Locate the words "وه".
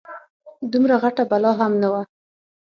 1.93-2.01